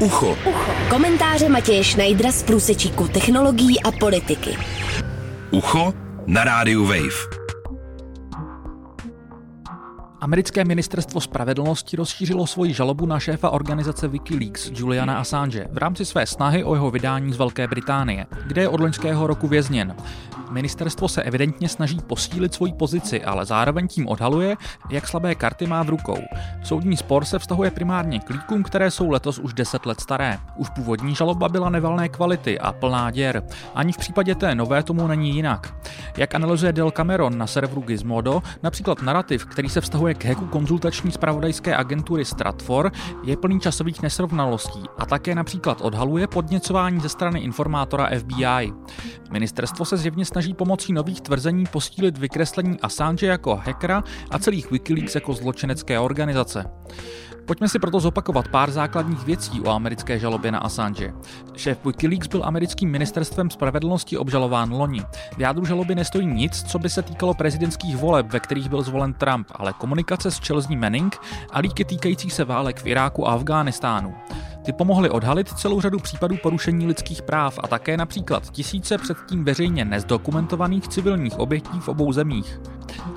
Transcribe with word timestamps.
Ucho. 0.00 0.36
Ucho. 0.46 0.72
Komentáře 0.90 1.48
Matěje 1.48 1.84
Schneidera 1.84 2.32
z 2.32 2.42
průsečíku 2.42 3.08
technologií 3.08 3.82
a 3.82 3.92
politiky. 3.92 4.50
Ucho 5.50 5.92
na 6.26 6.44
rádiu 6.44 6.84
Wave. 6.84 7.39
Americké 10.20 10.64
ministerstvo 10.64 11.20
spravedlnosti 11.20 11.96
rozšířilo 11.96 12.46
svoji 12.46 12.74
žalobu 12.74 13.06
na 13.06 13.20
šéfa 13.20 13.50
organizace 13.50 14.08
Wikileaks 14.08 14.70
Juliana 14.74 15.18
Assange 15.18 15.66
v 15.72 15.78
rámci 15.78 16.04
své 16.04 16.26
snahy 16.26 16.64
o 16.64 16.74
jeho 16.74 16.90
vydání 16.90 17.32
z 17.32 17.36
Velké 17.36 17.68
Británie, 17.68 18.26
kde 18.46 18.62
je 18.62 18.68
od 18.68 18.80
loňského 18.80 19.26
roku 19.26 19.48
vězněn. 19.48 19.94
Ministerstvo 20.50 21.08
se 21.08 21.22
evidentně 21.22 21.68
snaží 21.68 21.98
posílit 22.06 22.54
svoji 22.54 22.72
pozici, 22.72 23.24
ale 23.24 23.46
zároveň 23.46 23.88
tím 23.88 24.08
odhaluje, 24.08 24.56
jak 24.90 25.08
slabé 25.08 25.34
karty 25.34 25.66
má 25.66 25.82
v 25.82 25.88
rukou. 25.88 26.18
Soudní 26.62 26.96
spor 26.96 27.24
se 27.24 27.38
vztahuje 27.38 27.70
primárně 27.70 28.20
k 28.20 28.30
líkům, 28.30 28.62
které 28.62 28.90
jsou 28.90 29.10
letos 29.10 29.38
už 29.38 29.54
10 29.54 29.86
let 29.86 30.00
staré. 30.00 30.38
Už 30.56 30.68
původní 30.68 31.14
žaloba 31.14 31.48
byla 31.48 31.70
nevalné 31.70 32.08
kvality 32.08 32.58
a 32.58 32.72
plná 32.72 33.10
děr. 33.10 33.42
Ani 33.74 33.92
v 33.92 33.96
případě 33.98 34.34
té 34.34 34.54
nové 34.54 34.82
tomu 34.82 35.06
není 35.06 35.30
jinak. 35.30 35.74
Jak 36.16 36.34
analyzuje 36.34 36.72
Del 36.72 36.90
Cameron 36.90 37.38
na 37.38 37.46
serveru 37.46 37.80
Gizmodo, 37.80 38.42
například 38.62 39.02
narrativ, 39.02 39.46
který 39.46 39.68
se 39.68 39.80
vztahuje 39.80 40.09
k 40.14 40.24
hacku 40.24 40.46
konzultační 40.46 41.12
spravodajské 41.12 41.76
agentury 41.76 42.24
Stratfor, 42.24 42.92
je 43.24 43.36
plný 43.36 43.60
časových 43.60 44.02
nesrovnalostí 44.02 44.82
a 44.98 45.06
také 45.06 45.34
například 45.34 45.80
odhaluje 45.80 46.26
podněcování 46.26 47.00
ze 47.00 47.08
strany 47.08 47.40
informátora 47.40 48.10
FBI. 48.18 48.72
Ministerstvo 49.30 49.84
se 49.84 49.96
zjevně 49.96 50.24
snaží 50.24 50.54
pomocí 50.54 50.92
nových 50.92 51.20
tvrzení 51.20 51.64
postílit 51.72 52.18
vykreslení 52.18 52.80
Assange 52.80 53.26
jako 53.26 53.56
hackera 53.56 54.04
a 54.30 54.38
celých 54.38 54.70
Wikileaks 54.70 55.14
jako 55.14 55.34
zločinecké 55.34 55.98
organizace. 55.98 56.64
Pojďme 57.50 57.68
si 57.68 57.78
proto 57.78 58.00
zopakovat 58.00 58.48
pár 58.48 58.70
základních 58.70 59.24
věcí 59.24 59.60
o 59.60 59.70
americké 59.70 60.18
žalobě 60.18 60.52
na 60.52 60.58
Assange. 60.58 61.12
Šéf 61.56 61.84
Wikileaks 61.84 62.26
byl 62.26 62.44
americkým 62.44 62.90
ministerstvem 62.90 63.50
spravedlnosti 63.50 64.18
obžalován 64.18 64.72
loni. 64.72 65.02
V 65.36 65.40
jádru 65.40 65.64
žaloby 65.64 65.94
nestojí 65.94 66.26
nic, 66.26 66.62
co 66.62 66.78
by 66.78 66.90
se 66.90 67.02
týkalo 67.02 67.34
prezidentských 67.34 67.96
voleb, 67.96 68.26
ve 68.32 68.40
kterých 68.40 68.68
byl 68.68 68.82
zvolen 68.82 69.12
Trump, 69.12 69.46
ale 69.50 69.72
komunikace 69.72 69.99
s 70.30 70.38
Chelsea 70.38 70.76
Manning 70.76 71.16
a 71.50 71.58
líky 71.58 71.84
týkající 71.84 72.30
se 72.30 72.44
válek 72.44 72.82
v 72.82 72.86
Iráku 72.86 73.28
a 73.28 73.32
Afghánistánu. 73.32 74.14
Ty 74.62 74.72
pomohly 74.72 75.10
odhalit 75.10 75.48
celou 75.48 75.80
řadu 75.80 75.98
případů 75.98 76.36
porušení 76.36 76.86
lidských 76.86 77.22
práv 77.22 77.58
a 77.62 77.68
také 77.68 77.96
například 77.96 78.50
tisíce 78.50 78.98
předtím 78.98 79.44
veřejně 79.44 79.84
nezdokumentovaných 79.84 80.88
civilních 80.88 81.38
obětí 81.38 81.80
v 81.80 81.88
obou 81.88 82.12
zemích. 82.12 82.60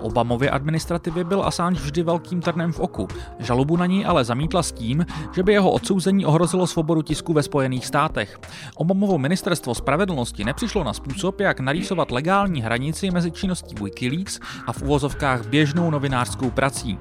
Obamově 0.00 0.50
administrativě 0.50 1.24
byl 1.24 1.42
Assange 1.44 1.80
vždy 1.80 2.02
velkým 2.02 2.40
trnem 2.40 2.72
v 2.72 2.80
oku. 2.80 3.08
Žalobu 3.38 3.76
na 3.76 3.86
ní 3.86 4.04
ale 4.04 4.24
zamítla 4.24 4.62
s 4.62 4.72
tím, 4.72 5.06
že 5.34 5.42
by 5.42 5.52
jeho 5.52 5.70
odsouzení 5.70 6.26
ohrozilo 6.26 6.66
svobodu 6.66 7.02
tisku 7.02 7.32
ve 7.32 7.42
Spojených 7.42 7.86
státech. 7.86 8.38
Obamovo 8.74 9.18
ministerstvo 9.18 9.74
spravedlnosti 9.74 10.44
nepřišlo 10.44 10.84
na 10.84 10.92
způsob, 10.92 11.40
jak 11.40 11.60
narýsovat 11.60 12.10
legální 12.10 12.62
hranici 12.62 13.10
mezi 13.10 13.30
činností 13.30 13.74
Wikileaks 13.82 14.40
a 14.66 14.72
v 14.72 14.82
uvozovkách 14.82 15.46
běžnou 15.46 15.90
novinářskou 15.90 16.50
prací. 16.50 16.98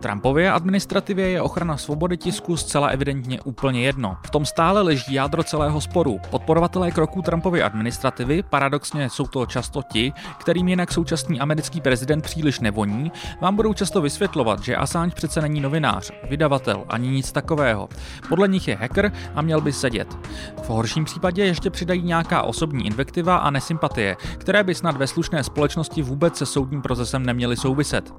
Trumpově 0.00 0.52
administrativě 0.52 1.28
je 1.28 1.42
ochrana 1.42 1.76
svobody 1.76 2.16
tisku 2.16 2.56
zcela 2.56 2.88
evidentně 2.88 3.40
úplně 3.40 3.80
jedno. 3.80 4.16
V 4.26 4.30
tom 4.30 4.46
stále 4.46 4.82
leží 4.82 5.14
jádro 5.14 5.42
celého 5.42 5.80
sporu. 5.80 6.20
Podporovatelé 6.30 6.90
kroků 6.90 7.22
Trumpovy 7.22 7.62
administrativy, 7.62 8.42
paradoxně 8.42 9.10
jsou 9.10 9.26
to 9.26 9.46
často 9.46 9.82
ti, 9.92 10.12
kterým 10.38 10.68
jinak 10.68 10.92
současný 10.92 11.40
americký 11.40 11.80
prezident 11.80 12.15
příliš 12.20 12.60
nevoní, 12.60 13.12
vám 13.40 13.56
budou 13.56 13.74
často 13.74 14.00
vysvětlovat, 14.00 14.62
že 14.62 14.76
Assange 14.76 15.14
přece 15.14 15.40
není 15.40 15.60
novinář, 15.60 16.12
vydavatel 16.28 16.84
ani 16.88 17.08
nic 17.08 17.32
takového. 17.32 17.88
Podle 18.28 18.48
nich 18.48 18.68
je 18.68 18.76
hacker 18.76 19.12
a 19.34 19.42
měl 19.42 19.60
by 19.60 19.72
sedět. 19.72 20.18
V 20.62 20.68
horším 20.68 21.04
případě 21.04 21.44
ještě 21.44 21.70
přidají 21.70 22.02
nějaká 22.02 22.42
osobní 22.42 22.86
invektiva 22.86 23.36
a 23.36 23.50
nesympatie, 23.50 24.16
které 24.38 24.64
by 24.64 24.74
snad 24.74 24.96
ve 24.96 25.06
slušné 25.06 25.44
společnosti 25.44 26.02
vůbec 26.02 26.36
se 26.36 26.46
soudním 26.46 26.82
procesem 26.82 27.26
neměly 27.26 27.56
souviset. 27.56 28.12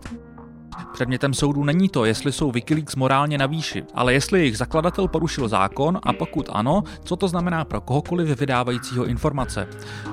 Předmětem 0.94 1.34
soudu 1.34 1.64
není 1.64 1.90
to, 1.90 2.06
jestli 2.06 2.32
jsou 2.32 2.52
Wikileaks 2.52 2.96
morálně 2.96 3.38
na 3.38 3.46
výši, 3.46 3.84
ale 3.94 4.14
jestli 4.14 4.40
jejich 4.40 4.58
zakladatel 4.58 5.08
porušil 5.08 5.48
zákon 5.48 6.00
a 6.04 6.14
pokud 6.14 6.50
ano, 6.54 6.84
co 7.04 7.16
to 7.16 7.28
znamená 7.28 7.66
pro 7.66 7.82
kohokoliv 7.82 8.40
vydávajícího 8.40 9.06
informace. 9.06 9.68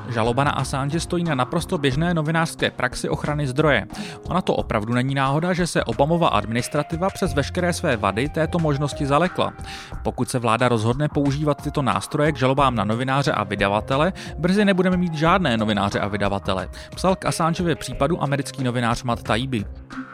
Žaloba 0.09 0.45
na 0.45 0.51
Assange 0.51 1.01
stojí 1.01 1.25
na 1.25 1.35
naprosto 1.35 1.79
běžné 1.79 2.15
novinářské 2.15 2.71
praxi 2.71 3.09
ochrany 3.09 3.47
zdroje. 3.47 3.87
Ona 4.29 4.43
to 4.43 4.55
opravdu 4.55 4.95
není 4.95 5.15
náhoda, 5.15 5.53
že 5.53 5.67
se 5.67 5.85
Obamova 5.85 6.29
administrativa 6.29 7.11
přes 7.11 7.35
veškeré 7.35 7.73
své 7.73 7.97
vady 7.97 8.29
této 8.29 8.59
možnosti 8.59 9.07
zalekla. 9.07 9.53
Pokud 10.03 10.31
se 10.31 10.39
vláda 10.39 10.69
rozhodne 10.69 11.09
používat 11.09 11.63
tyto 11.63 11.83
nástroje 11.83 12.33
k 12.33 12.37
žalobám 12.37 12.75
na 12.75 12.85
novináře 12.85 13.33
a 13.33 13.45
vydavatele, 13.45 14.13
brzy 14.39 14.65
nebudeme 14.65 14.97
mít 14.97 15.15
žádné 15.15 15.57
novináře 15.57 16.01
a 16.01 16.09
vydavatele. 16.09 16.69
Psal 16.95 17.17
k 17.17 17.25
Assangeově 17.25 17.77
případu 17.77 18.23
americký 18.23 18.65
novinář 18.65 19.03
Matt 19.03 19.23
Taibbi. 19.23 19.65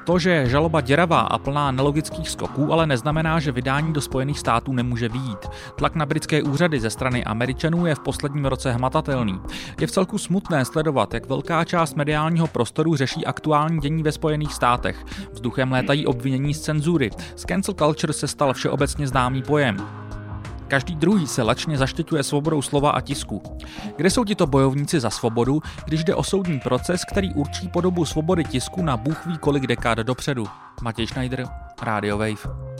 To, 0.05 0.19
že 0.19 0.40
žaloba 0.49 0.81
děravá 0.81 1.21
a 1.21 1.39
plná 1.39 1.71
nelogických 1.71 2.29
skoků, 2.31 2.73
ale 2.73 2.87
neznamená, 2.87 3.41
že 3.41 3.53
vydání 3.53 3.93
do 3.93 4.01
Spojených 4.01 4.39
států 4.39 4.73
nemůže 4.73 5.09
výjít. 5.09 5.47
Tlak 5.77 5.95
na 5.95 6.07
britské 6.07 6.43
úřady 6.43 6.81
ze 6.81 6.91
strany 6.91 7.25
Američanů 7.25 7.87
je 7.87 7.95
v 7.95 8.01
posledním 8.01 8.45
roce 8.45 8.73
hmatatelný. 8.73 9.41
Je 9.81 9.87
v 9.87 9.91
celku 9.91 10.19
smutné 10.19 10.65
sledovat, 10.65 11.15
jak 11.15 11.29
velká 11.29 11.65
část 11.65 11.97
mediálního 11.97 12.47
prostoru 12.47 12.97
řeší 12.97 13.27
aktuální 13.27 13.81
dění 13.81 14.03
ve 14.03 14.13
Spojených 14.13 14.53
státech. 14.53 15.05
Vzduchem 15.33 15.73
létají 15.73 16.07
obvinění 16.07 16.55
z 16.55 16.61
cenzury. 16.61 17.11
Z 17.37 17.45
cancel 17.45 17.75
culture 17.75 18.13
se 18.13 18.29
stal 18.29 18.53
všeobecně 18.53 19.09
známý 19.09 19.43
pojem. 19.43 20.00
Každý 20.71 20.95
druhý 20.95 21.27
se 21.27 21.43
lačně 21.43 21.79
zaštiťuje 21.79 22.23
svobodou 22.23 22.63
slova 22.63 22.91
a 22.91 23.01
tisku. 23.01 23.43
Kde 23.97 24.11
jsou 24.11 24.25
tito 24.25 24.47
bojovníci 24.47 25.01
za 25.01 25.11
svobodu, 25.11 25.63
když 25.85 26.05
jde 26.05 26.15
o 26.15 26.23
soudní 26.23 26.61
proces, 26.61 27.05
který 27.05 27.35
určí 27.35 27.69
podobu 27.69 28.05
svobody 28.05 28.45
tisku 28.45 28.83
na 28.83 28.97
bůh 28.97 29.27
ví 29.27 29.39
kolik 29.39 29.67
dekád 29.67 29.99
dopředu? 29.99 30.47
Matěj 30.83 31.07
Schneider, 31.07 31.47
Radio 31.83 32.19
Wave. 32.19 32.71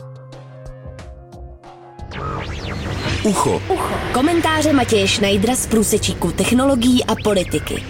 Ucho. 3.23 3.61
Ucho. 3.69 3.95
Komentáře 4.13 4.73
Matěje 4.73 5.07
Schneidera 5.07 5.55
z 5.55 5.67
průsečíku 5.67 6.31
technologií 6.31 7.05
a 7.05 7.15
politiky. 7.23 7.83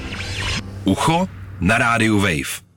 Ucho 0.86 1.28
na 1.60 1.78
rádiu 1.78 2.20
Wave. 2.20 2.71